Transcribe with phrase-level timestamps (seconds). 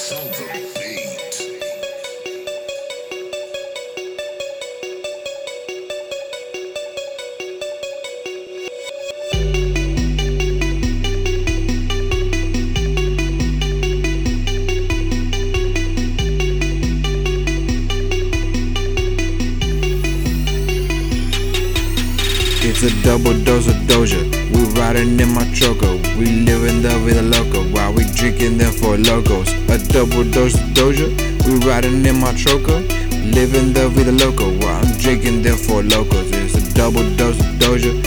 [0.00, 0.77] It's on
[22.80, 24.22] It's a double dose of Doja.
[24.54, 25.96] We riding in my trucker.
[26.16, 29.50] We living the vida loca while we drinking them Four Lokos.
[29.66, 31.10] A double dose of Doja.
[31.44, 32.78] We riding in my trucker.
[33.34, 36.30] Living the vida loca while I'm drinking them Four Lokos.
[36.32, 37.98] It's a double dose of Doja.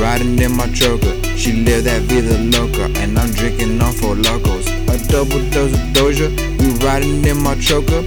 [0.00, 1.14] Riding in my trucker.
[1.36, 4.66] She live that vida loca and I'm drinking on Four Lokos.
[4.90, 6.34] A double dose of Doja.
[6.58, 8.02] We riding in my trucker.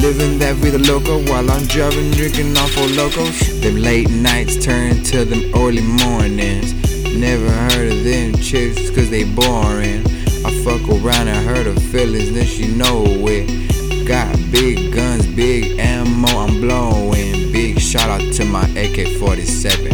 [0.00, 3.60] Living that vida loca while I'm driving, drinking off Four Lokos.
[3.62, 6.72] Them late nights turn to them early mornings.
[7.14, 10.06] Never heard of them chicks cause they boring.
[10.44, 14.06] I fuck around and hurt her feelings, then she know it.
[14.06, 17.52] Got big guns, big ammo, I'm blowing.
[17.52, 19.86] Big shout out to my AK 47.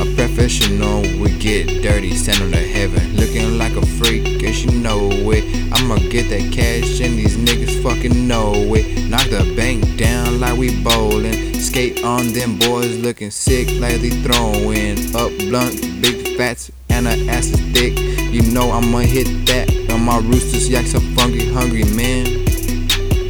[0.00, 3.14] A professional would get dirty, send them to heaven.
[3.16, 5.61] Looking like a freak, and she know it.
[5.82, 9.10] I'ma get that cash, and these niggas fucking know it.
[9.10, 11.54] Knock the bank down like we bowling.
[11.54, 17.18] Skate on them boys, looking sick like they throwing up blunt, big fats, and her
[17.28, 17.98] ass is thick.
[17.98, 22.44] You know I'ma hit that on my roosters, yak some funky, hungry man.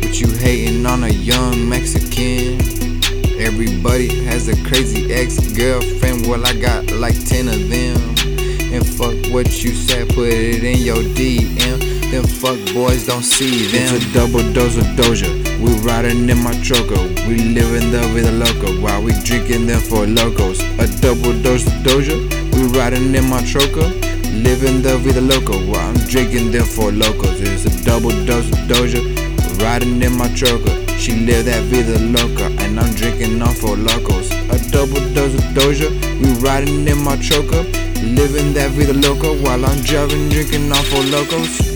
[0.03, 2.61] But you hating on a young Mexican.
[3.41, 6.27] Everybody has a crazy ex-girlfriend.
[6.27, 7.97] Well, I got like 10 of them.
[8.75, 12.02] And fuck what you said, put it in your DM.
[12.13, 13.97] Them fuck boys don't see them.
[13.97, 15.33] It's a double dose of Doja.
[15.65, 17.01] We riding in my trucker.
[17.27, 20.61] We living there with the loco while we drinking them Four Lokos.
[20.77, 22.21] A double dose of Doja.
[22.53, 23.89] We riding in my trucker.
[24.29, 27.41] Living there with the loco while I'm drinking them Four Lokos.
[27.41, 29.01] It's a double dose of Doja.
[29.63, 30.77] Riding in my trucker.
[30.99, 34.29] She live that vida loca and I'm drinking off Four Lokos.
[34.53, 35.89] A double dose of Doja.
[36.21, 37.65] We riding in my trucker.
[38.05, 41.72] Living that vida loca while I'm driving, drinking off Four Lokos.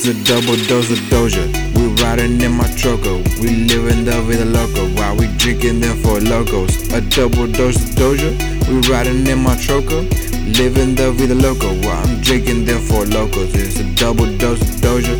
[0.00, 1.42] It's a double dose of Doja.
[1.74, 3.18] We riding in my trucker.
[3.42, 6.94] We living the vida loco while we drinking them Four Lokos.
[6.94, 8.30] A double dose of Doja.
[8.68, 10.06] We riding in my trucker.
[10.54, 13.50] Living the vida loca while I'm drinking them Four Lokos.
[13.56, 15.18] It's a double dose of Doja.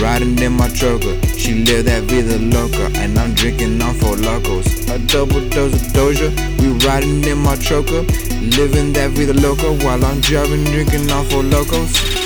[0.00, 1.20] Riding in my trucker.
[1.36, 4.88] She live that vida loca and I'm drinking on Four Lokos.
[4.88, 6.32] A double dose of Doja.
[6.62, 8.08] We riding in my trucker.
[8.56, 12.23] Living that vida loca while I'm driving, drinking on Four Lokos.